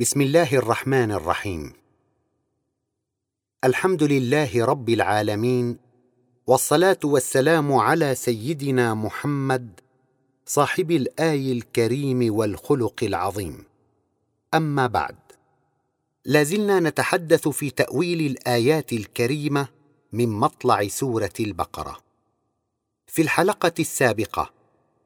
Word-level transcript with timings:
بسم 0.00 0.20
الله 0.20 0.54
الرحمن 0.54 1.12
الرحيم. 1.12 1.72
الحمد 3.64 4.02
لله 4.02 4.64
رب 4.64 4.88
العالمين 4.88 5.78
والصلاة 6.46 6.98
والسلام 7.04 7.72
على 7.72 8.14
سيدنا 8.14 8.94
محمد 8.94 9.80
صاحب 10.46 10.90
الآي 10.90 11.52
الكريم 11.52 12.34
والخلق 12.34 12.94
العظيم. 13.02 13.64
أما 14.54 14.86
بعد 14.86 15.16
لازلنا 16.24 16.80
نتحدث 16.80 17.48
في 17.48 17.70
تأويل 17.70 18.20
الآيات 18.20 18.92
الكريمة 18.92 19.68
من 20.12 20.28
مطلع 20.28 20.88
سورة 20.88 21.34
البقرة. 21.40 21.98
في 23.06 23.22
الحلقة 23.22 23.74
السابقة 23.78 24.50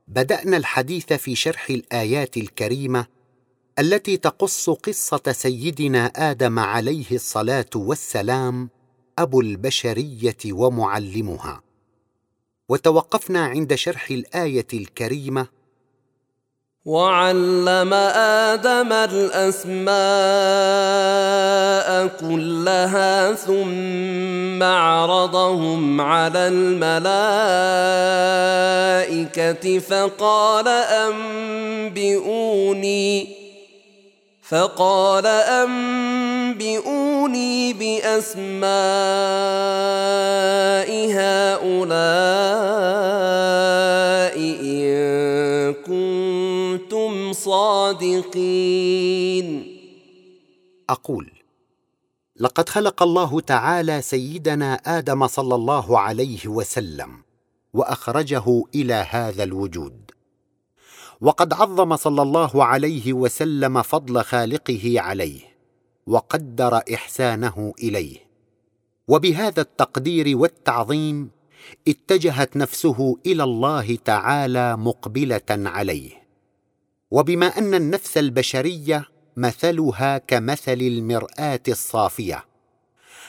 بدأنا 0.09 0.57
الحديث 0.57 1.13
في 1.13 1.35
شرح 1.35 1.71
الآيات 1.71 2.37
الكريمة 2.37 3.07
التي 3.83 4.17
تقص 4.17 4.71
قصة 4.71 5.33
سيدنا 5.33 6.07
آدم 6.07 6.59
عليه 6.59 7.07
الصلاة 7.13 7.71
والسلام 7.75 8.71
أبو 9.19 9.41
البشرية 9.41 10.37
ومعلمها. 10.47 11.63
وتوقفنا 12.69 13.45
عند 13.47 13.75
شرح 13.75 14.11
الآية 14.11 14.67
الكريمة. 14.75 15.47
وعلم 16.85 17.95
آدم 18.55 18.93
الأسماء 18.93 19.93
كلها 22.21 23.33
ثم 23.33 24.63
عرضهم 24.63 26.01
على 26.01 26.49
الملائكة 26.49 26.89
فقال 29.79 30.69
أنبئوني 31.89 33.42
فقال 34.53 35.27
أنبئوني 36.47 37.73
بأسماء 37.73 38.69
هؤلاء 41.11 42.13
إن 44.63 45.73
كنتم 45.73 47.33
صادقين. 47.33 48.59
أقول 50.91 51.33
لقد 52.37 52.69
خلق 52.69 53.03
الله 53.03 53.41
تعالى 53.41 54.03
سيدنا 54.03 54.75
آدم 54.75 55.27
صلى 55.27 55.55
الله 55.55 55.99
عليه 55.99 56.47
وسلم 56.47 57.23
وأخرجه 57.75 58.65
إلى 58.75 58.95
هذا 59.11 59.45
الوجود. 59.45 60.12
وقد 61.23 61.53
عظم 61.53 61.97
صلى 61.97 62.23
الله 62.23 62.65
عليه 62.65 63.13
وسلم 63.13 63.83
فضل 63.83 64.25
خالقه 64.25 64.95
عليه 65.01 65.41
وقدر 66.07 66.81
إحسانه 66.95 67.75
إليه. 67.79 68.17
وبهذا 69.09 69.61
التقدير 69.61 70.37
والتعظيم 70.37 71.31
اتجهت 71.89 72.57
نفسه 72.57 73.19
إلى 73.27 73.45
الله 73.45 73.99
تعالى 74.05 74.77
مقبلة 74.77 75.41
عليه. 75.51 76.11
وبما 77.11 77.47
أن 77.47 77.75
النفس 77.75 78.19
البشرية 78.19 79.05
مثلها 79.37 80.19
كمثل 80.19 80.73
المرآة 80.81 81.61
الصافية 81.69 82.45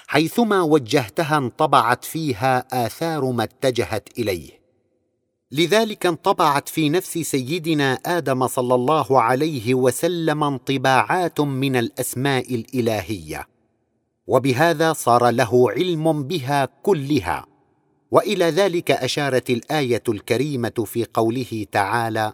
حيثما 0.08 0.62
وجهتها 0.62 1.38
انطبعت 1.38 2.06
فيها 2.06 2.86
آثار 2.86 3.32
ما 3.32 3.44
اتجهت 3.44 4.10
إليه. 4.20 4.63
لذلك 5.54 6.06
انطبعت 6.06 6.70
في 6.70 6.90
نفس 6.90 7.18
سيدنا 7.18 7.94
آدم 7.94 8.48
صلى 8.48 8.76
الله 8.76 9.22
عليه 9.22 9.74
وسلم 9.74 10.44
انطباعات 10.44 11.42
من 11.42 11.76
الأسماء 11.76 12.56
الإلهية 12.56 13.48
وبهذا 14.28 14.94
صار 14.94 15.30
له 15.30 15.72
علم 15.72 16.24
بها 16.24 16.66
كلها. 16.84 17.46
وإلى 18.12 18.46
ذلك 18.46 18.92
أشارت 18.92 19.50
الآية 19.50 20.04
الكريمة 20.10 20.84
في 20.86 21.06
قوله 21.14 21.66
تعالى 21.72 22.34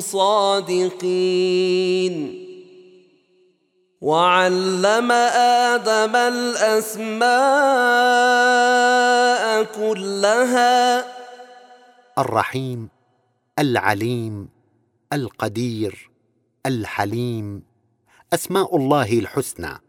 صادقين. 0.00 0.98
وعلم 4.00 5.12
آدم 5.72 6.16
الأسماء 6.16 7.24
كلها. 9.64 11.04
الرحيم 12.18 12.88
العليم 13.58 14.48
القدير 15.12 16.10
الحليم 16.66 17.62
أسماء 18.34 18.76
الله 18.76 19.12
الحسنى. 19.12 19.80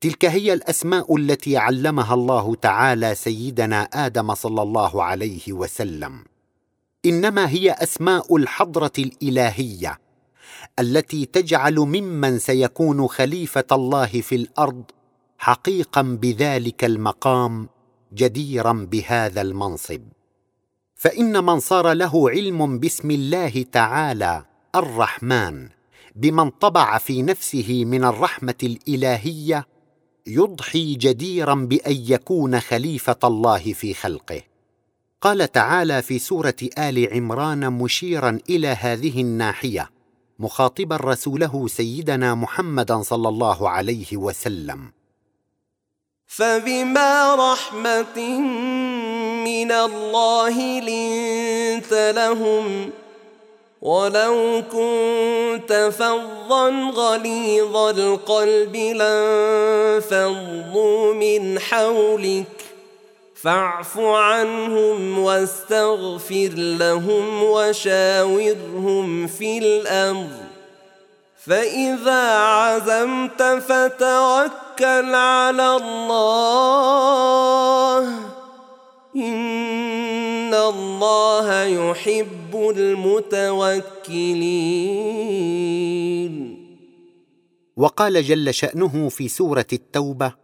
تلك 0.00 0.24
هي 0.24 0.52
الأسماء 0.52 1.16
التي 1.16 1.56
علمها 1.56 2.14
الله 2.14 2.54
تعالى 2.54 3.14
سيدنا 3.14 3.82
آدم 3.82 4.34
صلى 4.34 4.62
الله 4.62 5.02
عليه 5.02 5.52
وسلم. 5.52 6.33
إنما 7.06 7.48
هي 7.48 7.70
أسماء 7.70 8.36
الحضرة 8.36 8.92
الإلهية 8.98 9.98
التي 10.78 11.26
تجعل 11.26 11.74
ممن 11.74 12.38
سيكون 12.38 13.08
خليفة 13.08 13.64
الله 13.72 14.06
في 14.06 14.34
الأرض 14.34 14.84
حقيقا 15.38 16.02
بذلك 16.02 16.84
المقام 16.84 17.68
جديرا 18.14 18.72
بهذا 18.90 19.40
المنصب. 19.40 20.00
فإن 20.94 21.44
من 21.44 21.60
صار 21.60 21.92
له 21.92 22.30
علم 22.30 22.78
باسم 22.78 23.10
الله 23.10 23.64
تعالى 23.72 24.44
الرحمن 24.74 25.68
بما 26.16 26.42
انطبع 26.42 26.98
في 26.98 27.22
نفسه 27.22 27.84
من 27.84 28.04
الرحمة 28.04 28.54
الإلهية 28.62 29.66
يضحي 30.26 30.94
جديرا 30.94 31.54
بأن 31.54 31.96
يكون 32.08 32.60
خليفة 32.60 33.18
الله 33.24 33.72
في 33.72 33.94
خلقه. 33.94 34.53
قال 35.24 35.52
تعالى 35.52 36.02
في 36.02 36.18
سورة 36.18 36.54
آل 36.78 37.08
عمران 37.14 37.72
مشيرا 37.72 38.38
إلى 38.50 38.68
هذه 38.68 39.20
الناحية 39.20 39.90
مخاطبا 40.38 40.96
رسوله 40.96 41.66
سيدنا 41.68 42.34
محمدا 42.34 43.02
صلى 43.02 43.28
الله 43.28 43.70
عليه 43.70 44.16
وسلم. 44.16 44.92
فبما 46.26 47.34
رحمة 47.34 48.38
من 49.44 49.72
الله 49.72 50.80
لنت 50.80 52.12
لهم 52.16 52.90
ولو 53.82 54.62
كنت 54.72 55.90
فظا 55.98 56.90
غليظ 56.90 57.76
القلب 57.76 58.76
لانفضوا 59.96 60.34
من 61.14 61.58
حولك 61.58 62.63
فاعف 63.44 63.98
عنهم 63.98 65.18
واستغفر 65.18 66.50
لهم 66.56 67.42
وشاورهم 67.42 69.26
في 69.26 69.58
الأمر. 69.58 70.30
فإذا 71.44 72.38
عزمت 72.38 73.42
فتوكل 73.42 75.14
على 75.14 75.76
الله. 75.76 76.38
إن 79.16 80.54
الله 80.54 81.62
يحب 81.62 82.72
المتوكلين. 82.76 83.74
وقال 87.76 88.22
جل 88.22 88.54
شأنه 88.54 89.08
في 89.08 89.28
سورة 89.28 89.66
التوبة 89.72 90.43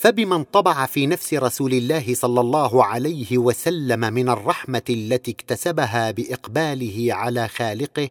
فبما 0.00 0.36
انطبع 0.36 0.86
في 0.86 1.06
نفس 1.06 1.34
رسول 1.34 1.72
الله 1.72 2.14
صلى 2.14 2.40
الله 2.40 2.84
عليه 2.84 3.38
وسلم 3.38 4.00
من 4.00 4.28
الرحمة 4.28 4.82
التي 4.90 5.30
اكتسبها 5.30 6.10
بإقباله 6.10 7.14
على 7.14 7.48
خالقه 7.48 8.08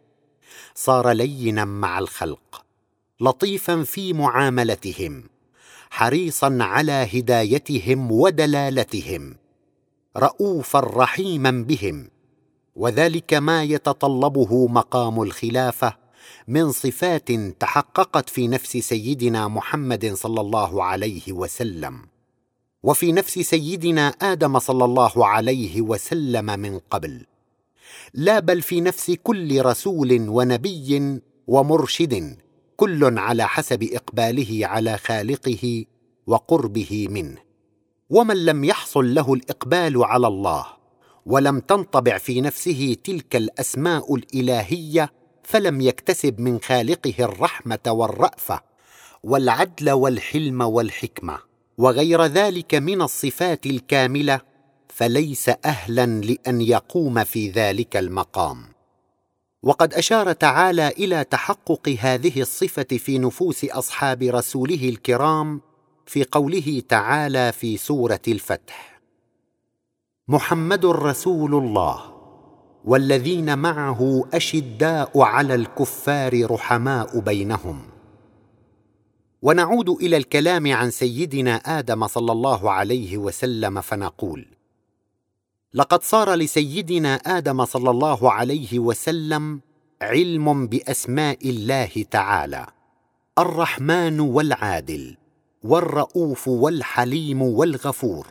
صار 0.74 1.10
لينا 1.10 1.64
مع 1.64 1.98
الخلق 1.98 2.64
لطيفا 3.20 3.82
في 3.82 4.12
معاملتهم 4.12 5.24
حريصا 5.90 6.58
على 6.60 7.08
هدايتهم 7.12 8.12
ودلالتهم 8.12 9.36
رؤوفا 10.16 10.80
رحيما 10.80 11.50
بهم 11.50 12.08
وذلك 12.76 13.34
ما 13.34 13.62
يتطلبه 13.64 14.66
مقام 14.66 15.22
الخلافة 15.22 15.96
من 16.48 16.72
صفات 16.72 17.32
تحققت 17.32 18.30
في 18.30 18.48
نفس 18.48 18.76
سيدنا 18.76 19.48
محمد 19.48 20.12
صلى 20.14 20.40
الله 20.40 20.84
عليه 20.84 21.32
وسلم. 21.32 22.02
وفي 22.82 23.12
نفس 23.12 23.38
سيدنا 23.38 24.08
آدم 24.08 24.58
صلى 24.58 24.84
الله 24.84 25.26
عليه 25.26 25.80
وسلم 25.80 26.46
من 26.60 26.78
قبل. 26.78 27.26
لا 28.14 28.38
بل 28.38 28.62
في 28.62 28.80
نفس 28.80 29.10
كل 29.10 29.64
رسول 29.64 30.28
ونبي 30.28 31.20
ومرشد 31.46 32.36
كل 32.76 33.18
على 33.18 33.48
حسب 33.48 33.82
إقباله 33.82 34.66
على 34.66 34.98
خالقه 34.98 35.84
وقربه 36.26 37.06
منه. 37.10 37.50
ومن 38.10 38.44
لم 38.44 38.64
يحصل 38.64 39.14
له 39.14 39.34
الإقبال 39.34 40.04
على 40.04 40.26
الله 40.26 40.66
ولم 41.26 41.60
تنطبع 41.60 42.18
في 42.18 42.40
نفسه 42.40 42.96
تلك 43.04 43.36
الأسماء 43.36 44.14
الإلهية 44.14 45.12
فلم 45.50 45.80
يكتسب 45.80 46.40
من 46.40 46.60
خالقه 46.60 47.14
الرحمة 47.18 47.78
والرافه 47.86 48.60
والعدل 49.22 49.90
والحلم 49.90 50.60
والحكمة. 50.60 51.38
وغير 51.78 52.24
ذلك 52.24 52.74
من 52.74 53.02
الصفات 53.02 53.66
الكاملة 53.66 54.40
فليس 54.88 55.50
أهلا 55.64 56.06
لأن 56.06 56.60
يقوم 56.60 57.24
في 57.24 57.50
ذلك 57.50 57.96
المقام. 57.96 58.64
وقد 59.62 59.94
أشار 59.94 60.32
تعالى 60.32 60.88
إلى 60.88 61.24
تحقق 61.24 61.96
هذه 62.00 62.40
الصفة 62.40 62.96
في 62.98 63.18
نفوس 63.18 63.64
أصحاب 63.64 64.22
رسوله 64.22 64.88
الكرام 64.88 65.60
في 66.06 66.24
قوله 66.24 66.82
تعالى 66.88 67.52
في 67.52 67.76
سورة 67.76 68.22
الفتح 68.28 69.00
محمد 70.28 70.86
رسول 70.86 71.54
الله 71.54 72.09
والذين 72.84 73.58
معه 73.58 74.24
أشداء 74.34 75.20
على 75.20 75.54
الكفار 75.54 76.50
رحماء 76.50 77.20
بينهم. 77.20 77.82
ونعود 79.42 79.88
إلى 79.88 80.16
الكلام 80.16 80.72
عن 80.72 80.90
سيدنا 80.90 81.56
آدم 81.56 82.06
صلى 82.06 82.32
الله 82.32 82.70
عليه 82.70 83.18
وسلم 83.18 83.80
فنقول 83.80 84.46
لقد 85.74 86.02
صار 86.02 86.34
لسيدنا 86.34 87.14
آدم 87.14 87.64
صلى 87.64 87.90
الله 87.90 88.32
عليه 88.32 88.78
وسلم 88.78 89.60
علم 90.02 90.66
بأسماء 90.66 91.50
الله 91.50 92.04
تعالى 92.10 92.66
الرحمن 93.38 94.20
والعادل 94.20 95.16
والرؤوف 95.64 96.48
والحليم 96.48 97.42
والغفور 97.42 98.26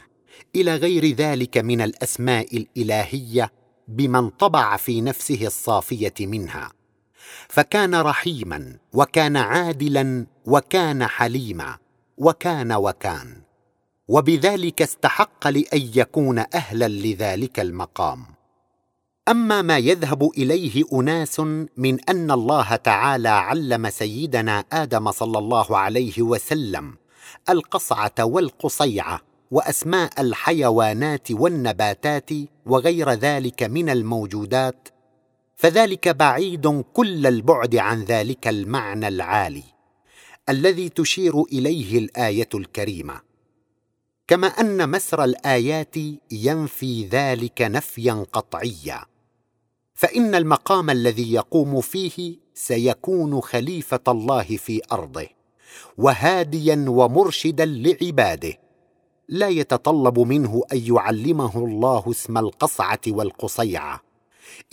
إلى 0.55 0.75
غير 0.75 1.15
ذلك 1.15 1.57
من 1.57 1.81
الأسماء 1.81 2.57
الإلهية 2.57 3.51
بما 3.89 4.19
انطبع 4.19 4.77
في 4.77 5.01
نفسه 5.01 5.47
الصافية 5.47 6.13
منها 6.19 6.71
فكان 7.47 7.95
رحيما 7.95 8.77
وكان 8.94 9.38
عادلا 9.38 10.25
وكان 10.45 11.07
حليما 11.07 11.77
وكان 12.18 12.74
وكان 12.74 13.41
وبذلك 14.07 14.81
استحق 14.81 15.47
لأن 15.47 15.91
يكون 15.95 16.39
أهلا 16.53 16.88
لذلك 16.88 17.59
المقام. 17.59 18.25
أما 19.27 19.62
ما 19.62 19.77
يذهب 19.77 20.30
إليه 20.38 20.83
أناس 20.94 21.39
من 21.77 22.09
أن 22.09 22.31
الله 22.31 22.75
تعالى 22.75 23.30
علم 23.30 23.89
سيدنا 23.89 24.63
آدم 24.71 25.12
صلى 25.12 25.38
الله 25.38 25.77
عليه 25.77 26.21
وسلم 26.21 26.95
القصعة 27.50 28.13
والقصيعة 28.19 29.21
وأسماء 29.51 30.21
الحيوانات 30.21 31.31
والنباتات 31.31 32.29
وغير 32.65 33.11
ذلك 33.11 33.63
من 33.63 33.89
الموجودات 33.89 34.89
فذلك 35.55 36.07
بعيد 36.07 36.83
كل 36.93 37.27
البعد 37.27 37.75
عن 37.75 38.03
ذلك 38.03 38.47
المعنى 38.47 39.07
العالي 39.07 39.63
الذي 40.49 40.89
تشير 40.89 41.43
إليه 41.43 41.97
الآية 41.97 42.49
الكريمة. 42.55 43.21
كما 44.27 44.47
أن 44.47 44.89
مسر 44.89 45.23
الآيات 45.23 45.95
ينفي 46.31 47.05
ذلك 47.05 47.61
نفيا 47.61 48.25
قطعيا 48.33 49.05
فإن 49.93 50.35
المقام 50.35 50.89
الذي 50.89 51.33
يقوم 51.33 51.81
فيه 51.81 52.35
سيكون 52.53 53.41
خليفة 53.41 53.99
الله 54.07 54.43
في 54.43 54.81
أرضه 54.91 55.27
وهاديا 55.97 56.85
ومرشدا 56.87 57.65
لعباده. 57.65 58.53
لا 59.29 59.47
يتطلب 59.47 60.19
منه 60.19 60.63
أن 60.73 60.77
يعلمه 60.77 61.57
الله 61.57 62.03
اسم 62.11 62.37
القصعة 62.37 63.01
والقصيعة. 63.07 64.01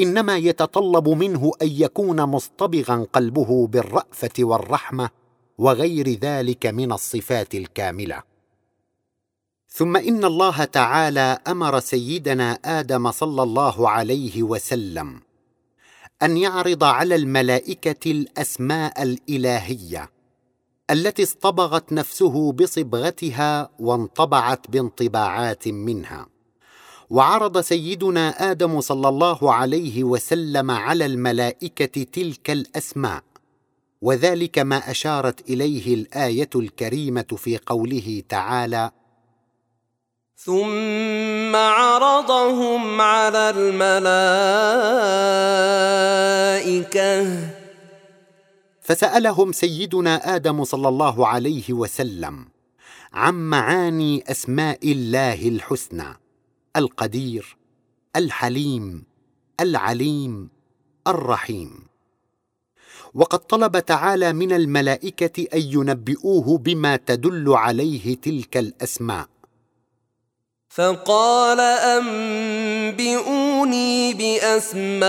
إنما 0.00 0.36
يتطلب 0.36 1.08
منه 1.08 1.52
أن 1.62 1.68
يكون 1.68 2.22
مصطبغا 2.22 3.06
قلبه 3.12 3.66
بالرأفة 3.66 4.32
والرحمة 4.38 5.10
وغير 5.58 6.08
ذلك 6.08 6.66
من 6.66 6.92
الصفات 6.92 7.54
الكاملة. 7.54 8.22
ثم 9.68 9.96
إن 9.96 10.24
الله 10.24 10.64
تعالى 10.64 11.38
أمر 11.46 11.80
سيدنا 11.80 12.58
آدم 12.64 13.10
صلى 13.10 13.42
الله 13.42 13.90
عليه 13.90 14.42
وسلم 14.42 15.20
أن 16.22 16.36
يعرض 16.36 16.84
على 16.84 17.14
الملائكة 17.14 18.10
الأسماء 18.10 19.02
الإلهية 19.02 20.10
التي 20.90 21.22
اصطبغت 21.22 21.92
نفسه 21.92 22.52
بصبغتها 22.52 23.70
وانطبعت 23.78 24.70
بانطباعات 24.70 25.68
منها. 25.68 26.26
وعرض 27.10 27.60
سيدنا 27.60 28.50
آدم 28.50 28.80
صلى 28.80 29.08
الله 29.08 29.54
عليه 29.54 30.04
وسلم 30.04 30.70
على 30.70 31.06
الملائكة 31.06 32.02
تلك 32.02 32.50
الأسماء 32.50 33.22
وذلك 34.02 34.58
ما 34.58 34.90
أشارت 34.90 35.50
إليه 35.50 35.94
الآية 35.94 36.50
الكريمة 36.54 37.26
في 37.36 37.58
قوله 37.66 38.22
تعالى 38.28 38.90
ثم 40.36 41.56
عرضهم 41.56 43.00
على 43.00 43.50
الملائكة 43.56 43.96
فسألهم 48.86 49.52
سيدنا 49.52 50.36
آدم 50.36 50.64
صلى 50.64 50.88
الله 50.88 51.26
عليه 51.26 51.72
وسلم 51.72 52.48
عن 53.12 53.34
معاني 53.50 54.30
أسماء 54.30 54.92
الله 54.92 55.48
الحسنى 55.48 56.14
القدير 56.76 57.56
الحليم 58.16 59.04
العليم 59.60 60.48
الرحيم. 61.06 61.70
وقد 63.14 63.38
طلب 63.38 63.78
تعالى 63.78 64.32
من 64.32 64.52
الملائكة 64.52 65.46
أن 65.54 65.60
ينبئوه 65.60 66.58
بما 66.58 66.96
تدل 66.96 67.52
عليه 67.52 68.16
تلك 68.16 68.56
الأسماء. 68.56 69.28
فقال 70.76 71.60
أنبئوني 72.00 73.04
بأسماء 74.14 75.06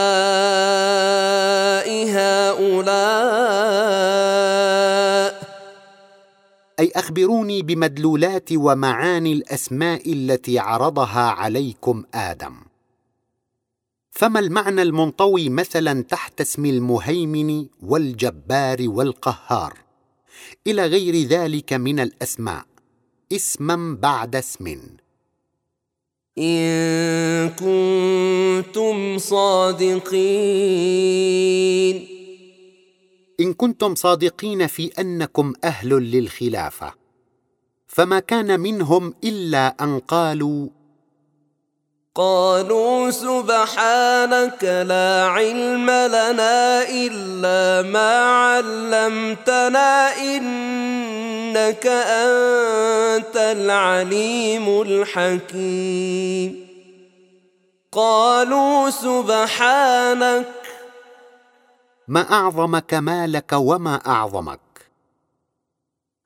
هؤلاء. 2.09 3.07
أي 6.79 6.91
أخبروني 6.95 7.61
بمدلولات 7.61 8.49
ومعاني 8.53 9.33
الأسماء 9.33 10.13
التي 10.13 10.59
عرضها 10.59 11.29
عليكم 11.29 12.03
آدم. 12.13 12.55
فما 14.11 14.39
المعنى 14.39 14.81
المنطوي 14.81 15.49
مثلا 15.49 16.01
تحت 16.01 16.41
اسم 16.41 16.65
المهيمن 16.65 17.65
والجبار 17.83 18.77
والقهار؟ 18.81 19.73
إلى 20.67 20.85
غير 20.85 21.27
ذلك 21.27 21.73
من 21.73 21.99
الأسماء. 21.99 22.65
اسما 23.31 23.97
بعد 24.01 24.35
اسم. 24.35 24.97
إن 26.39 27.49
كنتم 27.49 29.17
صادقين. 29.17 30.07
إن 33.39 33.53
كنتم 33.53 33.95
صادقين 33.95 34.67
في 34.67 34.91
أنكم 34.99 35.53
أهل 35.63 35.89
للخلافة. 35.89 36.93
فما 37.87 38.19
كان 38.19 38.59
منهم 38.59 39.13
إلا 39.23 39.75
أن 39.81 39.99
قالوا 39.99 40.67
قالوا 42.15 43.11
سبحانك 43.11 44.63
لا 44.63 45.25
علم 45.27 45.89
لنا 45.89 46.89
إلا 46.89 47.89
ما 47.89 48.13
علمتنا 48.25 50.17
إن 50.17 50.43
إنك 51.47 51.87
أنت 51.87 53.37
العليم 53.37 54.81
الحكيم. 54.81 56.67
قالوا 57.91 58.89
سبحانك. 58.89 60.53
ما 62.07 62.31
اعظم 62.31 62.79
كمالك 62.79 63.53
وما 63.53 64.01
أعظمك؟ 64.07 64.59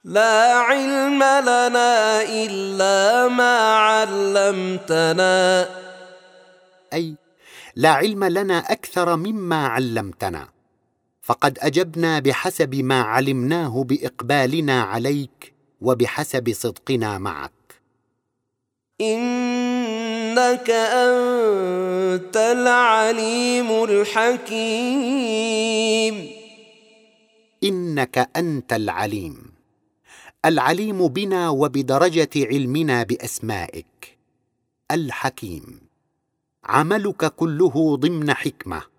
لا 0.04 0.54
علم 0.54 1.24
لنا 1.24 2.22
إلا 2.22 3.28
ما 3.28 3.76
علمتنا. 3.76 5.70
أي 6.94 7.16
لا 7.76 7.90
علم 7.90 8.24
لنا 8.24 8.72
أكثر 8.72 9.16
مما 9.16 9.68
علمتنا. 9.68 10.61
فقد 11.32 11.58
أجبنا 11.62 12.20
بحسب 12.20 12.76
ما 12.76 13.02
علمناه 13.02 13.84
بإقبالنا 13.84 14.82
عليك 14.82 15.54
وبحسب 15.82 16.54
صدقنا 16.54 17.18
معك. 17.18 17.52
إنك 19.02 20.70
أنت 20.70 22.38
العليم 22.38 23.84
الحكيم. 23.84 24.56
إنك 27.64 28.30
أنت 28.36 28.74
العليم. 28.74 29.52
العليم 30.46 31.08
بنا 31.08 31.50
وبدرجة 31.50 32.30
علمنا 32.36 33.04
بأسمائك. 33.04 34.18
الحكيم. 34.92 35.82
عملك 36.64 37.26
كله 37.26 37.98
ضمن 37.98 38.34
حكمة. 38.34 38.91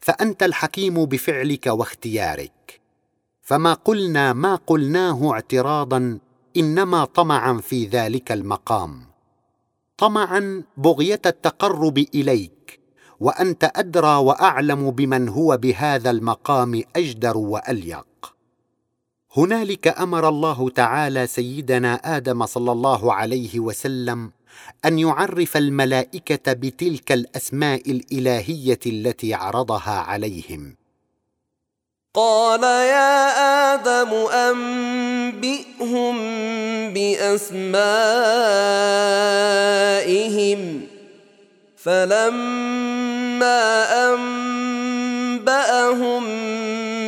فأنت 0.00 0.42
الحكيم 0.42 1.04
بفعلك 1.04 1.66
واختيارك. 1.66 2.80
فما 3.42 3.74
قلنا 3.74 4.32
ما 4.32 4.54
قلناه 4.54 5.32
اعتراضا 5.32 6.18
إنما 6.56 7.04
طمعا 7.04 7.58
في 7.58 7.86
ذلك 7.86 8.32
المقام. 8.32 9.06
طمعا 9.98 10.62
بغية 10.76 11.20
التقرب 11.26 11.98
إليك 11.98 12.80
وأنت 13.20 13.70
أدرى 13.76 14.16
وأعلم 14.16 14.90
بمن 14.90 15.28
هو 15.28 15.56
بهذا 15.56 16.10
المقام 16.10 16.82
أجدر 16.96 17.36
وأليق. 17.36 18.09
هنالك 19.36 19.88
أمر 19.88 20.28
الله 20.28 20.70
تعالى 20.70 21.26
سيدنا 21.26 22.16
آدم 22.16 22.46
صلى 22.46 22.72
الله 22.72 23.14
عليه 23.14 23.60
وسلم 23.60 24.30
أن 24.84 24.98
يعرف 24.98 25.56
الملائكة 25.56 26.52
بتلك 26.52 27.12
الأسماء 27.12 27.90
الإلهية 27.90 28.78
التي 28.86 29.34
عرضها 29.34 29.90
عليهم. 29.90 30.76
قال 32.14 32.62
يا 32.62 33.74
آدم 33.74 34.08
أنبئهم 34.32 36.16
بأسمائهم. 36.92 37.66
فلما 41.76 43.60
أنبأهم 44.14 46.24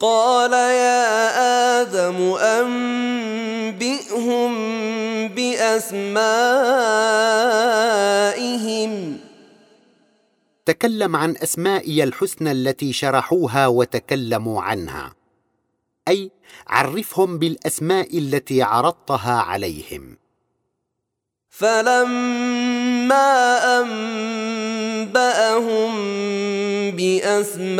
قال 0.00 0.52
يا 0.52 1.80
آدم 1.80 2.32
أنبئهم 2.34 3.78
بأسمائهم. 5.28 6.18
تكلم 10.66 11.16
عن 11.16 11.36
أسمائي 11.36 12.04
الحسنى 12.04 12.52
التي 12.52 12.92
شرحوها 12.92 13.66
وتكلموا 13.66 14.62
عنها. 14.62 15.14
أي 16.08 16.30
عرفهم 16.66 17.38
بالأسماء 17.38 18.18
التي 18.18 18.62
عرضتها 18.62 19.40
عليهم. 19.40 20.17
فلما 21.58 23.58
أنبأهم 23.80 25.90
بأسمائهم 26.90 27.74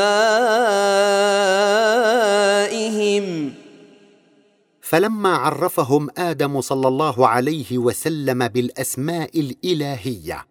فلما 4.80 5.37
عرفهم 5.37 6.08
آدم 6.18 6.61
صلى 6.61 6.88
الله 6.88 7.28
عليه 7.28 7.78
وسلم 7.78 8.49
بالأسماء 8.49 9.40
الإلهية 9.40 10.47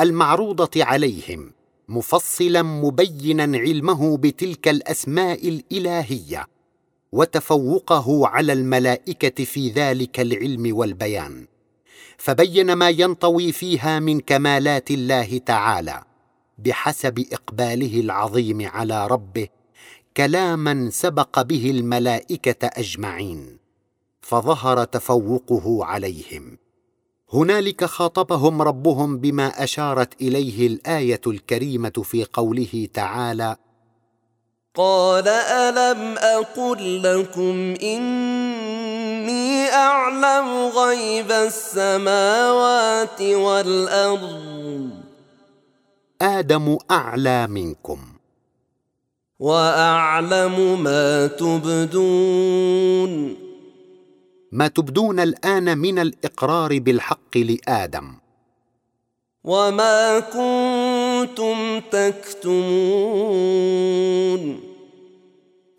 المعروضة 0.00 0.84
عليهم 0.84 1.52
مفصلا 1.88 2.62
مبينا 2.62 3.58
علمه 3.58 4.16
بتلك 4.16 4.68
الأسماء 4.68 5.48
الإلهية 5.48 6.46
وتفوقه 7.12 8.28
على 8.28 8.52
الملائكة 8.52 9.44
في 9.44 9.70
ذلك 9.70 10.20
العلم 10.20 10.76
والبيان. 10.76 11.55
فبين 12.18 12.72
ما 12.72 12.90
ينطوي 12.90 13.52
فيها 13.52 13.98
من 13.98 14.20
كمالات 14.20 14.90
الله 14.90 15.38
تعالى 15.38 16.02
بحسب 16.58 17.24
إقباله 17.32 18.00
العظيم 18.00 18.68
على 18.68 19.06
ربه 19.06 19.48
كلاما 20.16 20.90
سبق 20.90 21.42
به 21.42 21.70
الملائكة 21.70 22.70
أجمعين 22.78 23.58
فظهر 24.20 24.84
تفوقه 24.84 25.84
عليهم. 25.84 26.58
هنالك 27.32 27.84
خاطبهم 27.84 28.62
ربهم 28.62 29.18
بما 29.18 29.64
أشارت 29.64 30.22
إليه 30.22 30.66
الآية 30.66 31.20
الكريمة 31.26 32.02
في 32.04 32.24
قوله 32.32 32.88
تعالى 32.94 33.56
قال 34.74 35.28
ألم 35.28 36.18
أقل 36.18 37.02
لكم 37.02 37.74
اني 37.82 38.45
أعلم 39.74 40.68
غيب 40.68 41.32
السماوات 41.32 43.22
والأرض. 43.22 44.90
آدم 46.22 46.78
أعلى 46.90 47.46
منكم. 47.46 47.98
وأعلم 49.40 50.82
ما 50.82 51.26
تبدون. 51.26 53.36
ما 54.52 54.68
تبدون 54.68 55.20
الآن 55.20 55.78
من 55.78 55.98
الإقرار 55.98 56.78
بالحق 56.78 57.36
لآدم. 57.36 58.14
وما 59.44 60.20
كنتم 60.20 61.80
تكتمون. 61.80 64.65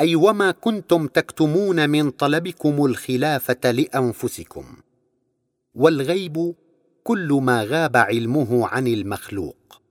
أي 0.01 0.16
وما 0.16 0.51
كنتم 0.51 1.08
تكتمون 1.08 1.89
من 1.89 2.12
طلبكم 2.12 2.86
الخلافة 2.86 3.72
لأنفسكم. 3.72 4.66
والغيب 5.75 6.56
كل 7.04 7.39
ما 7.44 7.63
غاب 7.63 7.98
علمه 7.98 8.68
عن 8.68 8.88
المخلوق. 8.88 9.82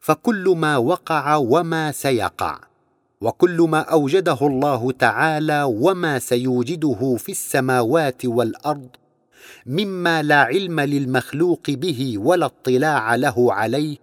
فكل 0.00 0.54
ما 0.56 0.76
وقع 0.76 1.36
وما 1.36 1.92
سيقع. 1.92 2.60
وكل 3.20 3.60
ما 3.70 3.80
أوجده 3.80 4.38
الله 4.42 4.92
تعالى 4.92 5.62
وما 5.62 6.18
سيوجده 6.18 7.16
في 7.18 7.32
السماوات 7.32 8.24
والأرض 8.24 8.88
مما 9.66 10.22
لا 10.22 10.40
علم 10.40 10.80
للمخلوق 10.80 11.70
به 11.70 12.18
ولا 12.18 12.46
اطلاع 12.46 13.14
له 13.14 13.52
عليه 13.52 13.96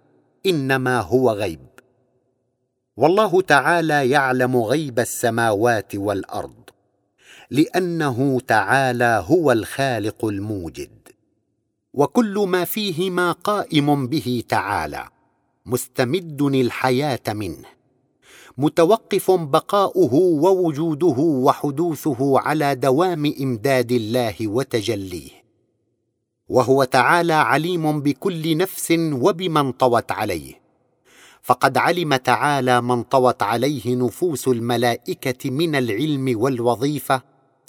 إنما 0.46 1.00
هو 1.00 1.30
غيب. 1.30 1.69
والله 3.00 3.40
تعالى 3.40 4.10
يعلم 4.10 4.56
غيب 4.56 4.98
السماوات 4.98 5.94
والأرض 5.94 6.70
لأنه 7.50 8.40
تعالى 8.40 9.24
هو 9.26 9.52
الخالق 9.52 10.24
الموجد 10.24 11.08
وكل 11.94 12.44
ما 12.48 12.64
فيهما 12.64 13.32
قائم 13.32 14.06
به 14.06 14.44
تعالى 14.48 15.08
مستمد 15.66 16.42
الحياة 16.42 17.20
منه 17.28 17.68
متوقف 18.58 19.30
بقاؤه 19.30 20.14
ووجوده 20.14 21.16
وحدوثه 21.18 22.38
على 22.38 22.74
دوام 22.74 23.32
إمداد 23.40 23.92
الله 23.92 24.34
وتجليه 24.42 25.30
وهو 26.48 26.84
تعالى 26.84 27.32
عليم 27.32 28.00
بكل 28.00 28.56
نفس 28.56 28.94
وبمن 28.98 29.72
طوت 29.72 30.12
عليه. 30.12 30.59
فقد 31.42 31.78
علم 31.78 32.16
تعالى 32.16 32.80
من 32.80 33.02
طوت 33.02 33.42
عليه 33.42 33.96
نفوس 33.96 34.48
الملائكة 34.48 35.50
من 35.50 35.74
العلم 35.74 36.40
والوظيفة 36.40 37.22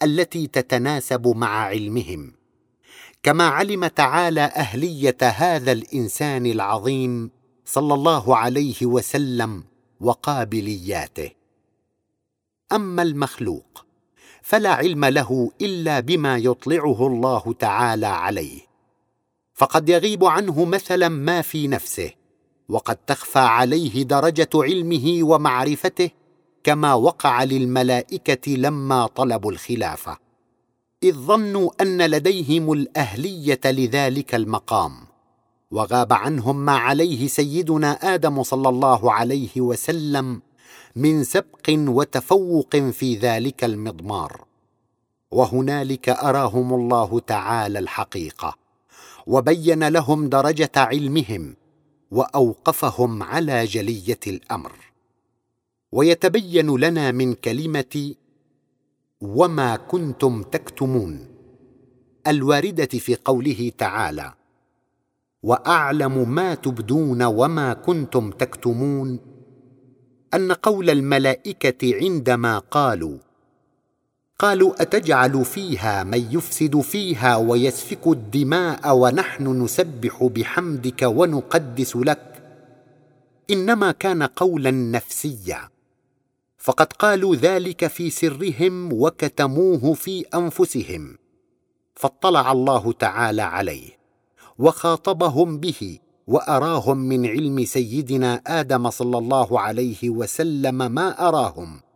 التي 0.04 0.48
تتناسب 0.48 1.28
مع 1.28 1.66
علمهم. 1.66 2.34
كما 3.24 3.48
علم 3.48 3.88
تعالى 3.88 4.42
أهلية 4.42 5.18
هذا 5.24 5.72
الإنسان 5.72 6.46
العظيم 6.46 7.32
صلى 7.66 7.94
الله 7.94 8.38
عليه 8.38 8.86
وسلم 8.86 9.64
وقابلياته. 10.00 11.32
أما 12.72 13.02
المخلوق 13.02 13.86
فلا 14.42 14.70
علم 14.74 15.06
له 15.06 15.52
إلا 15.62 16.00
بما 16.00 16.38
يطلعه 16.38 17.08
الله 17.08 17.56
تعالى 17.60 18.08
عليه. 18.08 18.60
فقد 19.54 19.90
يغيب 19.90 20.26
عنه 20.26 20.66
مثلا 20.66 21.10
ما 21.10 21.42
في 21.42 21.68
نفسه 21.68 22.21
وقد 22.72 22.96
تخفى 22.96 23.40
عليه 23.40 24.04
درجة 24.04 24.50
علمه 24.56 25.20
ومعرفته 25.22 26.10
كما 26.64 26.94
وقع 26.94 27.44
للملائكة 27.44 28.52
لما 28.52 29.08
طلبوا 29.08 29.52
الخلافة. 29.52 30.18
إذ 31.04 31.16
ظنوا 31.16 31.72
أن 31.82 32.02
لديهم 32.02 32.72
الأهلية 32.72 33.60
لذلك 33.66 34.36
المقام 34.36 34.92
وغاب 35.72 36.14
عنهم 36.14 36.66
ما 36.66 36.78
عليه 36.78 37.28
سيدنا 37.28 38.14
آدم 38.14 38.44
صلى 38.44 38.70
الله 38.70 39.12
عليه 39.12 39.62
وسلم 39.62 40.42
من 40.96 41.24
سبق 41.24 41.70
وتفوق 41.70 42.76
في 42.76 43.16
ذلك 43.16 43.64
المضمار. 43.64 44.46
وهنالك 45.32 46.10
أراهم 46.10 46.74
الله 46.74 47.20
تعالى 47.20 47.80
الحقيقة 47.80 48.58
وبين 49.28 49.88
لهم 49.88 50.30
درجة 50.30 50.72
علمهم 50.76 51.56
وأوقفهم 52.12 53.24
على 53.24 53.66
جلية 53.66 54.20
الأمر. 54.28 54.72
ويتبين 55.92 56.78
لنا 56.78 57.12
من 57.12 57.34
كلمة 57.34 58.16
وما 59.22 59.76
كنتم 59.76 60.44
تكتمون 60.44 61.28
الواردة 62.28 62.86
في 62.86 63.16
قوله 63.16 63.72
تعالى 63.78 64.34
وأعلم 65.44 66.30
ما 66.30 66.56
تبدون 66.56 67.24
وما 67.24 67.74
كنتم 67.74 68.32
تكتمون 68.32 69.20
أن 70.34 70.52
قول 70.52 70.90
الملائكة 70.90 71.96
عندما 71.96 72.60
قالوا 72.60 73.18
قالوا 74.42 74.82
أتجعل 74.82 75.46
فيها 75.46 76.04
من 76.04 76.28
يفسد 76.32 76.80
فيها 76.80 77.36
ويسفك 77.38 78.08
الدماء 78.08 78.96
ونحن 78.96 79.64
نسبح 79.64 80.24
بحمدك 80.24 81.02
ونقدس 81.02 81.96
لك. 81.96 82.44
إنما 83.50 83.92
كان 83.92 84.24
قولا 84.24 84.72
نفسيا. 84.72 85.70
فقد 86.58 86.94
قالوا 86.94 87.36
ذلك 87.36 87.88
في 87.88 88.10
سرهم 88.10 88.94
وكتموه 88.94 89.94
في 89.94 90.26
أنفسهم. 90.36 91.18
فاطلع 91.96 92.52
الله 92.52 92.92
تعالى 92.92 93.42
عليه 93.42 93.90
وخاطبهم 94.60 95.58
به 95.58 96.00
وأراهم 96.28 96.98
من 96.98 97.26
علم 97.26 97.66
سيدنا 97.66 98.42
آدم 98.48 98.90
صلى 98.90 99.18
الله 99.18 99.60
عليه 99.60 100.10
وسلم 100.10 100.92
ما 100.92 101.28
أراهم. 101.28 101.91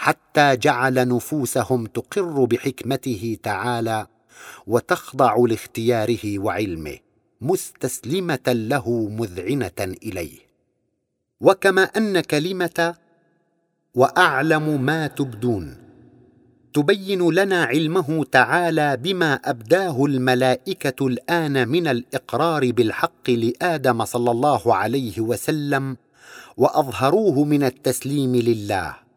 حتى 0.00 0.56
جعل 0.56 1.08
نفوسهم 1.08 1.86
تقر 1.86 2.44
بحكمته 2.44 3.36
تعالى 3.42 4.06
وتخضع 4.66 5.36
لاختياره 5.48 6.38
وعلمه 6.38 6.98
مستسلمة 7.40 8.46
له 8.48 9.08
مذعنة 9.08 9.80
إليه. 10.02 10.38
وكما 11.40 11.82
أن 11.82 12.20
كلمة 12.20 12.94
وأعلم 13.94 14.82
ما 14.82 15.06
تبدون 15.06 15.76
تبين 16.74 17.30
لنا 17.30 17.64
علمه 17.64 18.24
تعالى 18.24 18.96
بما 18.96 19.34
أبداه 19.34 20.04
الملائكة 20.04 21.06
الآن 21.06 21.68
من 21.68 21.86
الإقرار 21.86 22.70
بالحق 22.70 23.30
لآدم 23.30 24.04
صلى 24.04 24.30
الله 24.30 24.74
عليه 24.74 25.20
وسلم 25.20 25.96
وأظهروه 26.56 27.44
من 27.44 27.62
التسليم 27.62 28.36
لله. 28.36 29.09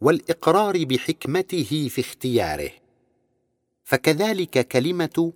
والإقرار 0.00 0.84
بحكمته 0.84 1.88
في 1.90 2.00
اختياره. 2.00 2.70
فكذلك 3.84 4.68
كلمة 4.68 5.32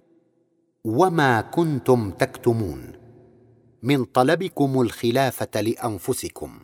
وما 0.85 1.41
كنتم 1.41 2.11
تكتمون 2.11 2.93
من 3.83 4.05
طلبكم 4.05 4.81
الخلافة 4.81 5.61
لأنفسكم 5.61 6.61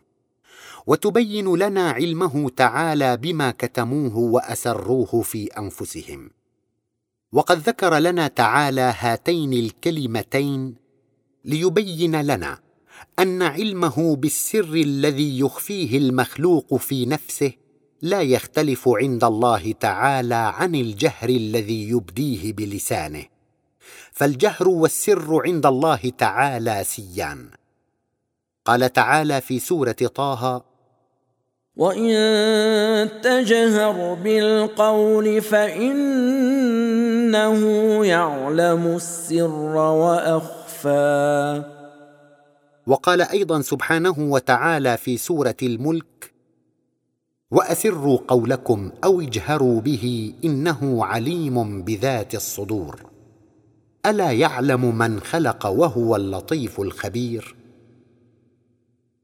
وتبين 0.87 1.57
لنا 1.57 1.91
علمه 1.91 2.51
تعالى 2.51 3.17
بما 3.17 3.51
كتموه 3.51 4.17
وأسروه 4.17 5.23
في 5.23 5.47
أنفسهم. 5.47 6.31
وقد 7.33 7.59
ذكر 7.59 7.99
لنا 7.99 8.29
تعالى 8.29 8.95
هاتين 8.99 9.53
الكلمتين 9.53 10.75
ليبين 11.45 12.21
لنا 12.21 12.59
أن 13.19 13.43
علمه 13.43 14.17
بالسر 14.17 14.75
الذي 14.75 15.39
يخفيه 15.39 15.99
المخلوق 15.99 16.75
في 16.75 17.07
نفسه 17.07 17.53
لا 18.03 18.21
يختلف 18.21 18.89
عند 18.89 19.25
الله 19.25 19.73
تعالى 19.73 20.35
عن 20.35 20.75
الجهر 20.75 21.29
الذي 21.29 21.89
يبديه 21.91 22.53
بلسانه. 22.53 23.25
فالجهر 24.13 24.69
والسر 24.69 25.43
عند 25.45 25.67
الله 25.67 26.13
تعالى 26.19 26.85
سيان. 26.85 27.51
قال 28.65 28.93
تعالى 28.93 29.41
في 29.41 29.59
سورة 29.59 29.93
طه 29.93 30.65
وان 31.77 33.21
تجهر 33.23 34.15
بالقول 34.15 35.43
فانه 35.43 36.41
يعلم 38.07 38.87
السر 38.97 39.77
واخفى. 39.77 41.65
وقال 42.87 43.23
أيضا 43.23 43.61
سبحانه 43.61 44.15
وتعالى 44.19 44.97
في 44.97 45.17
سورة 45.17 45.57
الملك 45.63 46.35
وأسروا 47.51 48.19
قولكم 48.29 48.91
أو 49.05 49.21
اجهروا 49.21 49.81
به 49.81 50.35
إنه 50.45 51.05
عليم 51.05 51.83
بذات 51.83 52.35
الصدور. 52.35 53.03
ألا 54.07 54.33
يعلم 54.33 54.99
من 54.99 55.21
خلق 55.21 55.67
وهو 55.67 56.17
اللطيف 56.17 56.81
الخبير؟ 56.81 57.57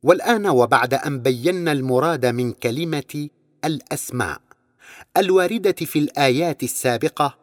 والآن 0.02 0.46
وبعد 0.46 0.94
أن 0.94 1.20
بينا 1.20 1.72
المراد 1.72 2.26
من 2.26 2.52
كلمة 2.52 3.28
الأسماء 3.64 4.40
الواردة 5.16 5.72
في 5.72 5.98
الآيات 5.98 6.62
السابقة 6.62 7.38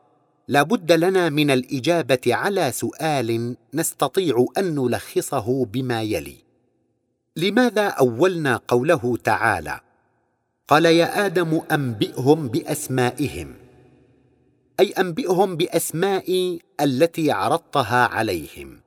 لا 0.47 0.63
بد 0.63 0.91
لنا 0.91 1.29
من 1.29 1.51
الإجابة 1.51 2.21
على 2.27 2.71
سؤال 2.71 3.55
نستطيع 3.73 4.45
أن 4.57 4.75
نلخصه 4.75 5.65
بما 5.65 6.01
يلي. 6.01 6.35
لماذا 7.37 7.87
أولنا 7.87 8.59
قوله 8.67 9.17
تعالى؟ 9.23 9.79
قال 10.67 10.85
يا 10.85 11.25
آدم 11.25 11.61
أنبئهم 11.71 12.47
بأسمائهم. 12.47 13.55
أي 14.79 14.89
أنبئهم 14.91 15.55
بأسماء 15.55 16.59
التي 16.81 17.31
عرضتها 17.31 18.05
عليهم. 18.05 18.81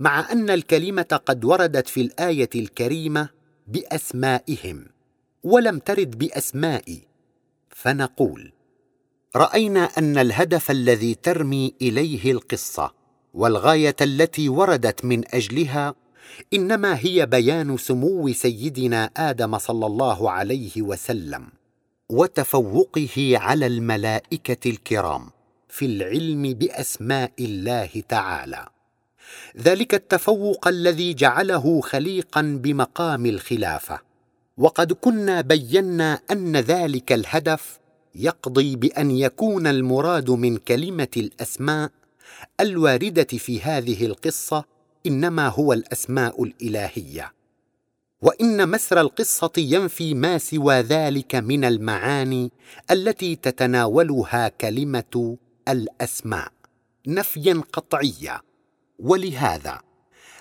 مع 0.00 0.32
أن 0.32 0.50
الكلمة 0.50 1.20
قد 1.26 1.44
وردت 1.44 1.88
في 1.88 2.00
الآية 2.00 2.50
الكريمة 2.54 3.28
بأسمائهم 3.66 4.86
ولم 5.42 5.78
ترد 5.78 6.18
بأسماء. 6.18 6.98
فنقول 7.70 8.52
رأينا 9.36 9.84
أن 9.84 10.18
الهدف 10.18 10.70
الذي 10.70 11.14
ترمي 11.14 11.74
إليه 11.82 12.32
القصة 12.32 12.94
والغاية 13.34 13.96
التي 14.00 14.48
وردت 14.48 15.04
من 15.04 15.34
أجلها 15.34 15.94
إنما 16.52 16.98
هي 16.98 17.26
بيان 17.26 17.76
سمو 17.76 18.32
سيدنا 18.32 19.10
آدم 19.16 19.58
صلى 19.58 19.86
الله 19.86 20.30
عليه 20.30 20.82
وسلم 20.82 21.46
وتفوقه 22.08 23.32
على 23.38 23.66
الملائكة 23.66 24.70
الكرام 24.70 25.30
في 25.68 25.86
العلم 25.86 26.42
بأسماء 26.42 27.32
الله 27.40 28.02
تعالى. 28.08 28.66
ذلك 29.56 29.94
التفوق 29.94 30.68
الذي 30.68 31.14
جعله 31.14 31.80
خليقا 31.80 32.42
بمقام 32.62 33.26
الخلافة. 33.26 34.00
وقد 34.58 34.92
كنا 34.92 35.40
بينا 35.40 36.20
أن 36.30 36.56
ذلك 36.56 37.12
الهدف 37.12 37.78
يقضي 38.14 38.76
بأن 38.76 39.10
يكون 39.10 39.66
المراد 39.66 40.30
من 40.30 40.56
كلمة 40.56 41.08
الأسماء 41.16 41.90
الواردة 42.60 43.24
في 43.24 43.60
هذه 43.60 44.06
القصة 44.06 44.64
إنما 45.06 45.48
هو 45.48 45.72
الأسماء 45.72 46.42
الإلهية. 46.42 47.32
وإن 48.22 48.68
مسر 48.68 49.00
القصة 49.00 49.52
ينفي 49.58 50.14
ما 50.14 50.38
سوى 50.38 50.74
ذلك 50.74 51.34
من 51.34 51.64
المعاني 51.64 52.52
التي 52.90 53.36
تتناولها 53.36 54.48
كلمة 54.48 55.36
الأسماء 55.68 56.52
نفيا 57.06 57.62
قطعيا 57.72 58.40
ولهذا 58.98 59.80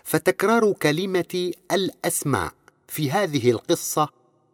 فتكرار 0.04 0.74
كلمة 0.74 1.52
الأسماء 1.72 2.52
في 2.88 3.12
هذه 3.12 3.52
القصة 3.52 4.10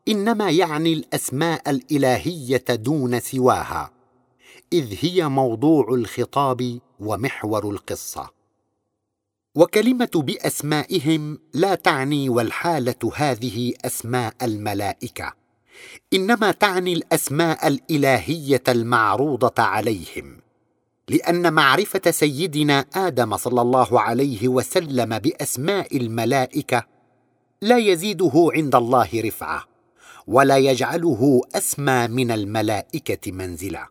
إنما 0.08 0.50
يعني 0.50 0.94
الأسماء 0.94 1.70
الإلهية 1.70 2.65
دون 2.70 3.20
سواها 3.20 3.91
إذ 4.74 4.96
هي 5.02 5.28
موضوع 5.28 5.88
الخطاب 5.89 6.80
ومحور 7.00 7.70
القصة. 7.70 8.35
وكلمة 9.56 10.10
بأسمائهم 10.15 11.39
لا 11.54 11.76
تعني 11.76 12.30
والحالة 12.30 13.12
هذه 13.15 13.74
أسماء 13.86 14.34
الملائكة 14.41 15.34
إنما 16.13 16.52
تعني 16.52 16.94
الأسماء 16.94 17.68
الإلهية 17.68 18.63
المعروضة 18.68 19.63
عليهم 19.63 20.38
لأن 21.10 21.54
معرفة 21.54 22.12
سيدنا 22.12 22.86
آدم 22.96 23.38
صلى 23.38 23.62
الله 23.62 24.02
عليه 24.02 24.48
وسلم 24.48 25.20
بأسماء 25.20 25.98
الملائكة 25.98 26.84
لا 27.62 27.78
يزيده 27.78 28.50
عند 28.54 28.76
الله 28.76 29.10
رفعة 29.15 29.63
ولا 30.28 30.58
يجعله 30.58 31.41
أسمى 31.56 32.08
من 32.08 32.32
الملائكة 32.32 33.32
منزلة. 33.32 33.88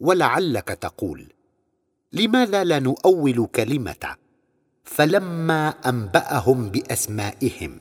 ولعلك 0.00 0.68
تقول 0.68 1.32
لماذا 2.12 2.64
لا 2.64 2.78
نؤول 2.78 3.46
كلمة 3.46 4.16
فلما 4.86 5.68
أنبأهم 5.68 6.68
بأسمائهم 6.70 7.80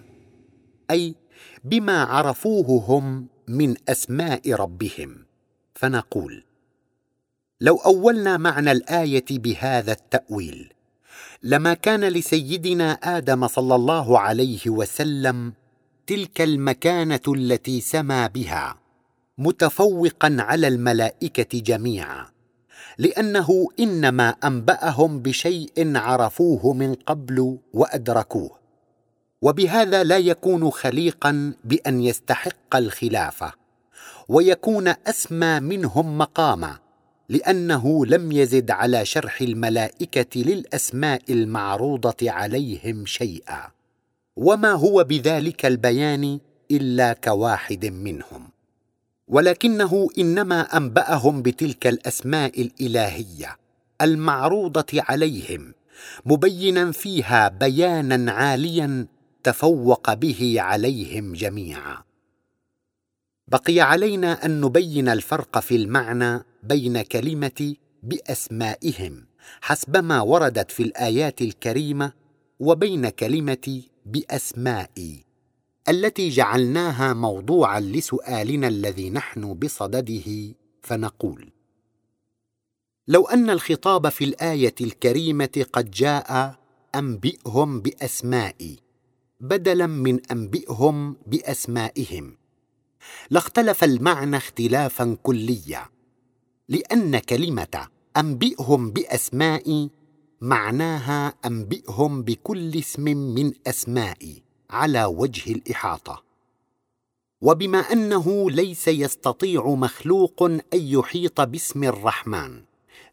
أي 0.91 1.15
بما 1.63 2.03
عرفوه 2.03 2.85
هم 2.87 3.27
من 3.47 3.75
أسماء 3.89 4.53
ربهم 4.53 5.25
فنقول 5.75 6.43
لو 7.61 7.77
أولنا 7.77 8.37
معنى 8.37 8.71
الآية 8.71 9.25
بهذا 9.29 9.91
التأويل 9.91 10.73
لما 11.43 11.73
كان 11.73 12.03
لسيدنا 12.03 12.91
آدم 12.93 13.47
صلى 13.47 13.75
الله 13.75 14.19
عليه 14.19 14.59
وسلم 14.67 15.53
تلك 16.07 16.41
المكانة 16.41 17.21
التي 17.27 17.81
سما 17.81 18.27
بها 18.27 18.79
متفوقا 19.37 20.37
على 20.39 20.67
الملائكة 20.67 21.59
جميعا. 21.59 22.34
لأنه 22.97 23.67
إنما 23.79 24.29
أنبأهم 24.29 25.19
بشيء 25.19 25.97
عرفوه 25.97 26.73
من 26.73 26.93
قبل 26.93 27.57
وأدركوه. 27.73 28.65
وبهذا 29.41 30.03
لا 30.03 30.17
يكون 30.17 30.69
خليقا 30.71 31.53
بأن 31.63 32.01
يستحق 32.01 32.75
الخلافه 32.75 33.53
ويكون 34.29 34.87
أسمى 34.87 35.59
منهم 35.59 36.17
مقاما 36.17 36.77
لأنه 37.29 38.05
لم 38.05 38.31
يزد 38.31 38.71
على 38.71 39.05
شرح 39.05 39.41
الملائكة 39.41 40.41
للأسماء 40.41 41.21
المعروضة 41.29 42.31
عليهم 42.31 43.05
شيئا. 43.05 43.71
وما 44.35 44.71
هو 44.71 45.03
بذلك 45.03 45.65
البيان 45.65 46.39
إلا 46.71 47.13
كواحد 47.13 47.85
منهم. 47.85 48.54
ولكنه 49.27 50.07
إنما 50.17 50.77
أنبأهم 50.77 51.41
بتلك 51.41 51.87
الأسماء 51.87 52.61
الإلهية 52.61 53.57
المعروضة 54.01 54.85
عليهم 54.93 55.73
مبينا 56.25 56.91
فيها 56.91 57.47
بيانا 57.47 58.31
عاليا 58.31 59.07
تفوق 59.43 60.13
به 60.13 60.55
عليهم 60.57 61.33
جميعا. 61.33 61.97
بقي 63.47 63.79
علينا 63.79 64.45
أن 64.45 64.61
نبين 64.61 65.09
الفرق 65.09 65.59
في 65.59 65.75
المعنى 65.75 66.43
بين 66.63 67.01
كلمة 67.01 67.75
بأسمائهم 68.03 69.25
حسبما 69.61 70.21
وردت 70.21 70.71
في 70.71 70.83
الآيات 70.83 71.41
الكريمة 71.41 72.11
وبين 72.59 73.09
كلمة 73.09 73.81
باسمائي 74.05 75.24
التي 75.89 76.29
جعلناها 76.29 77.13
موضوعا 77.13 77.79
لسؤالنا 77.79 78.67
الذي 78.67 79.09
نحن 79.09 79.53
بصدده 79.53 80.55
فنقول 80.81 81.51
لو 83.07 83.25
أن 83.25 83.49
الخطاب 83.49 84.09
في 84.09 84.23
الآية 84.23 84.75
الكريمة 84.81 85.65
قد 85.73 85.91
جاء 85.91 86.59
أنبئهم 86.95 87.81
باسمائي 87.81 88.79
بدلا 89.39 89.87
من 89.87 90.19
أنبئهم 90.31 91.17
بأسمائهم 91.27 92.37
لاختلف 93.29 93.83
المعنى 93.83 94.37
اختلافا 94.37 95.17
كليا 95.23 95.85
لأن 96.69 97.19
كلمة 97.19 97.87
أنبئهم 98.17 98.91
باسمائي 98.91 99.89
معناها 100.41 101.27
أنبئهم 101.45 102.23
بكل 102.23 102.77
اسم 102.77 103.03
من 103.03 103.53
اسمائي 103.67 104.44
على 104.75 105.05
وجه 105.05 105.51
الإحاطة. 105.51 106.23
وبما 107.41 107.79
أنه 107.79 108.51
ليس 108.51 108.87
يستطيع 108.87 109.67
مخلوق 109.67 110.43
أن 110.43 110.59
يحيط 110.73 111.41
باسم 111.41 111.83
الرحمن 111.83 112.63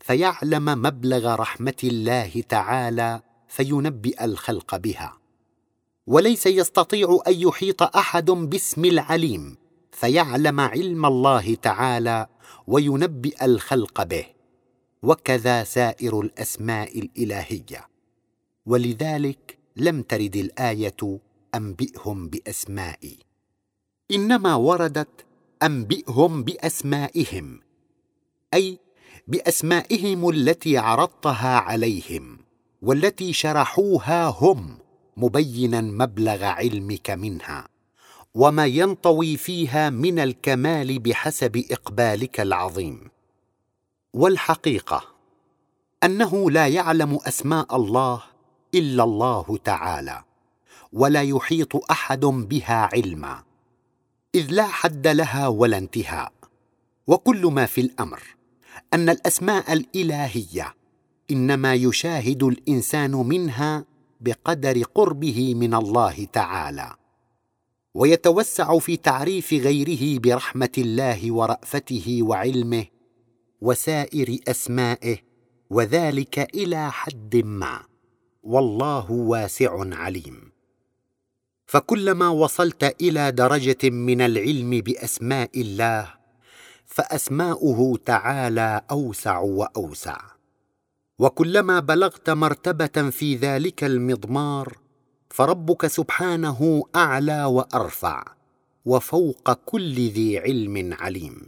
فيعلم 0.01 0.65
مبلغ 0.65 1.35
رحمة 1.35 1.81
الله 1.85 2.43
تعالى 2.49 3.21
فينبئ 3.49 4.25
الخلق 4.25 4.77
بها. 4.77 5.19
وليس 6.07 6.47
يستطيع 6.47 7.19
أن 7.27 7.35
يحيط 7.35 7.83
أحد 7.83 8.31
باسم 8.31 8.85
العليم 8.85 9.57
فيعلم 9.93 10.61
علم 10.61 11.07
الله 11.07 11.55
تعالى 11.55 12.27
وينبئ 12.67 13.45
الخلق 13.45 14.03
به. 14.03 14.27
وكذا 15.03 15.65
سائر 15.65 16.21
الأسماء 16.21 16.99
الإلهية. 16.99 17.89
ولذلك 18.67 19.59
لم 19.77 20.03
ترد 20.03 20.37
الآية 20.37 21.21
أنبئهم 21.55 22.29
بأسمائي. 22.29 23.19
إنما 24.11 24.55
وردت 24.55 25.27
أنبئهم 25.63 26.43
بأسمائهم 26.43 27.61
أي 28.55 28.79
بأسمائهم 29.29 30.29
التي 30.29 30.79
عرضتها 30.79 31.59
عليهم 31.59 32.39
والتي 32.83 33.33
شرحوها 33.33 34.27
هم 34.29 34.79
مبينا 35.17 35.81
مبلغ 35.81 36.45
علمك 36.45 37.11
منها. 37.11 37.69
وما 38.35 38.67
ينطوي 38.67 39.37
فيها 39.37 39.91
من 39.91 40.19
الكمال 40.19 40.99
بحسب 40.99 41.65
إقبالك 41.71 42.41
العظيم. 42.41 43.11
والحقيقة 44.15 45.05
أنه 46.05 46.51
لا 46.51 46.67
يعلم 46.67 47.19
أسماء 47.27 47.77
الله 47.77 48.23
إلا 48.75 49.05
الله 49.05 49.59
تعالى. 49.65 50.25
ولا 50.93 51.23
يحيط 51.23 51.91
أحد 51.91 52.21
بها 52.21 52.89
علما 52.93 53.43
إذ 54.35 54.47
لا 54.51 54.67
حد 54.67 55.07
لها 55.07 55.49
ولا 55.49 55.79
انتهاء. 55.79 56.33
وكل 57.07 57.47
ما 57.47 57.67
في 57.67 57.81
الأمر 57.81 58.23
أن 58.95 59.09
الأسماء 59.09 59.73
الإلهية 59.73 60.75
إنما 61.31 61.75
يشاهد 61.75 62.43
الإنسان 62.43 63.11
منها 63.11 63.85
بقدر 64.21 64.83
قربه 64.83 65.55
من 65.55 65.75
الله 65.75 66.25
تعالى. 66.25 66.95
ويتوسع 67.95 68.79
في 68.79 68.97
تعريف 68.97 69.53
غيره 69.53 70.21
برحمة 70.21 70.73
الله 70.79 71.33
ورأفته 71.33 72.19
وعلمه 72.23 72.85
وسائر 73.61 74.39
أسمائه 74.49 75.19
وذلك 75.71 76.39
إلى 76.39 76.91
حد 76.91 77.37
ما. 77.37 77.81
والله 78.43 79.11
واسع 79.11 79.95
عليم. 79.95 80.52
فكلما 81.73 82.29
وصلت 82.29 82.97
إلى 83.01 83.31
درجة 83.31 83.91
من 83.91 84.21
العلم 84.21 84.71
بأسماء 84.71 85.51
الله 85.61 86.15
فأسماؤه 86.87 87.99
تعالى 88.05 88.83
أوسع 88.91 89.39
وأوسع. 89.39 90.21
وكلما 91.19 91.81
بلغت 91.81 92.31
مرتبة 92.31 93.11
في 93.11 93.37
ذلك 93.37 93.85
المضمار 93.85 94.79
فربك 95.31 95.87
سبحانه 95.87 96.85
أعلى 96.97 97.45
وأرفع 97.45 98.25
وفوق 98.85 99.53
كل 99.53 99.95
ذي 100.09 100.39
علم 100.39 100.97
عليم. 101.01 101.47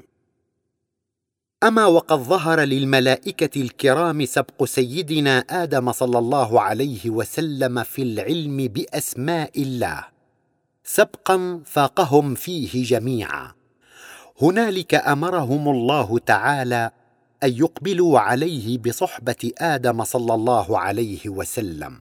أما 1.62 1.87
وقد 1.87 2.18
ظهر 2.18 2.60
للملائكة 2.60 3.62
الكرام 3.62 4.24
سبق 4.24 4.64
سيدنا 4.64 5.38
آدم 5.38 5.92
صلى 5.92 6.18
الله 6.18 6.60
عليه 6.60 7.10
وسلم 7.10 7.82
في 7.82 8.02
العلم 8.02 8.56
بأسماء 8.56 9.62
الله 9.62 10.13
سبقا 10.85 11.61
فاقهم 11.64 12.35
فيه 12.35 12.85
جميعا. 12.85 13.53
هنالك 14.42 14.94
أمرهم 14.94 15.68
الله 15.68 16.18
تعالى 16.18 16.90
أن 17.42 17.53
يقبلوا 17.53 18.20
عليه 18.20 18.79
بصحبة 18.79 19.53
آدم 19.59 20.05
صلى 20.05 20.35
الله 20.35 20.79
عليه 20.79 21.29
وسلم 21.29 21.99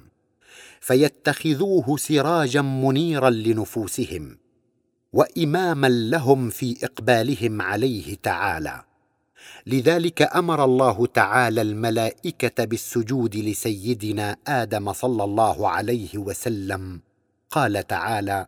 فيتخذوه 0.82 1.98
سراجا 1.98 2.62
منيرا 2.62 3.30
لنفوسهم 3.30 4.38
واماما 5.13 5.88
لهم 5.88 6.50
في 6.50 6.78
إقبالهم 6.84 7.62
عليه 7.62 8.15
تعالى. 8.24 8.84
لذلك 9.67 10.22
أمر 10.22 10.63
الله 10.63 11.06
تعالى 11.06 11.62
الملائكة 11.62 12.65
بالسجود 12.65 13.36
لسيدنا 13.36 14.38
آدم 14.48 14.93
صلى 14.93 15.24
الله 15.24 15.69
عليه 15.69 16.17
وسلم 16.17 17.02
قال 17.52 17.88
تعالى 17.88 18.48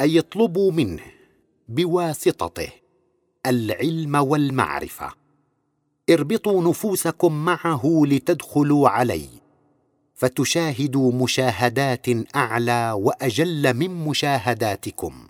أي 0.00 0.18
اطلبوا 0.18 0.72
منه 0.72 1.02
بواسطته 1.68 2.68
العلم 3.46 4.14
والمعرفة. 4.14 5.12
اربطوا 6.10 6.70
نفوسكم 6.70 7.44
معه 7.44 8.02
لتدخلوا 8.06 8.88
عليه. 8.88 9.28
فتشاهدوا 10.14 11.12
مشاهدات 11.12 12.06
أعلى 12.36 12.92
وأجل 12.92 13.74
من 13.74 13.90
مشاهداتكم. 13.90 15.28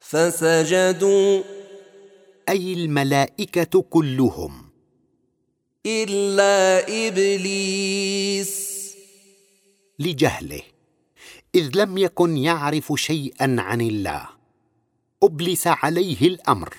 فسجدوا. 0.00 1.42
أي 2.48 2.72
الملائكة 2.72 3.82
كلهم. 3.82 4.68
إلا 5.86 6.84
إبليس. 7.08 8.74
لجهله. 9.98 10.73
إذ 11.54 11.70
لم 11.74 11.98
يكن 11.98 12.36
يعرف 12.36 12.92
شيئا 12.96 13.56
عن 13.58 13.80
الله. 13.80 14.28
أبلس 15.22 15.66
عليه 15.66 16.28
الأمر 16.28 16.76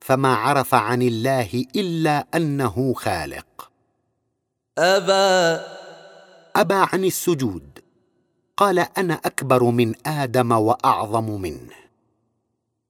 فما 0.00 0.34
عرف 0.34 0.74
عن 0.74 1.02
الله 1.02 1.64
إلا 1.76 2.26
أنه 2.34 2.94
خالق. 2.94 3.70
ابى 4.78 5.62
ابى 6.56 6.74
عن 6.74 7.04
السجود. 7.04 7.78
قال 8.56 8.78
أنا 8.78 9.14
أكبر 9.14 9.64
من 9.64 9.94
آدم 10.06 10.52
وأعظم 10.52 11.40
منه. 11.40 11.76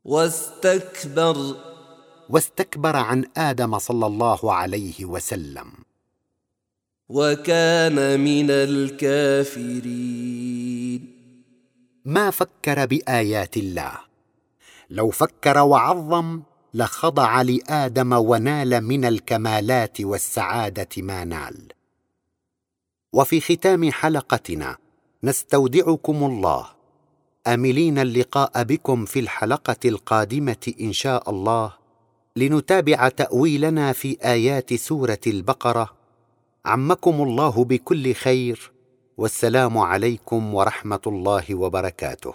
واستكبر. 0.05 1.57
واستكبر 2.29 2.97
عن 2.97 3.25
آدم 3.37 3.79
صلى 3.79 4.07
الله 4.07 4.55
عليه 4.55 5.05
وسلم. 5.05 5.73
وكان 7.12 8.20
من 8.20 8.51
الكافرين. 8.51 10.12
ما 12.05 12.31
فكر 12.31 12.87
بآيات 12.87 13.57
الله؟ 13.57 13.92
لو 14.90 15.11
فكر 15.11 15.59
وعظم 15.59 16.42
لخضع 16.75 17.42
لآدم 17.42 18.12
ونال 18.12 18.81
من 18.81 19.05
الكمالات 19.05 20.01
والسعادة 20.01 20.88
ما 20.96 21.25
نال. 21.25 21.68
وفي 23.12 23.40
ختام 23.40 23.90
حلقتنا 23.90 24.77
نستودعكم 25.25 26.25
الله. 26.25 26.66
آملين 27.46 27.98
اللقاء 27.98 28.62
بكم 28.62 29.05
في 29.05 29.20
الحلقة 29.20 29.77
القادمة 29.85 30.72
إن 30.81 30.92
شاء 30.92 31.31
الله. 31.31 31.72
لنتابع 32.37 33.09
تأويلنا 33.09 33.92
في 33.92 34.18
آيات 34.25 34.75
سورة 34.75 35.20
البقرة. 35.27 36.02
عمكم 36.64 37.22
الله 37.22 37.64
بكل 37.64 38.14
خير 38.14 38.72
والسلام 39.16 39.79
عليكم 39.79 40.55
ورحمة 40.55 41.01
الله 41.07 41.55
وبركاته. 41.55 42.35